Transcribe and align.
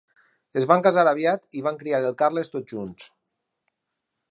Es 0.61 0.65
van 0.71 0.83
casar 0.87 1.03
aviat 1.09 1.45
i 1.59 1.63
van 1.67 1.77
criar 1.83 2.01
el 2.11 2.17
Carles 2.23 2.51
tots 2.55 2.75
junts. 2.77 3.13